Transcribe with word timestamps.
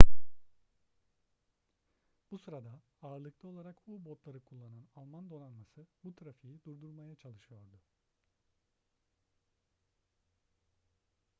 bu 2.31 2.39
sırada 2.39 2.81
ağırlıklı 3.01 3.49
olarak 3.49 3.75
u-botları 3.87 4.39
kullanan 4.39 4.87
alman 4.95 5.29
donanması 5.29 5.87
bu 6.03 6.15
trafiği 6.15 6.63
durdurmaya 6.63 7.15
çalışıyordu 7.15 7.81